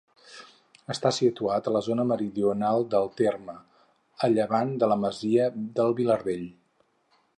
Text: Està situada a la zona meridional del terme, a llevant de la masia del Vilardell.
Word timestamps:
Està 0.93 1.09
situada 1.17 1.71
a 1.71 1.73
la 1.75 1.81
zona 1.87 2.05
meridional 2.11 2.85
del 2.93 3.11
terme, 3.21 3.55
a 4.29 4.31
llevant 4.39 4.73
de 4.85 4.91
la 4.93 4.99
masia 5.03 5.49
del 5.59 5.95
Vilardell. 6.01 6.49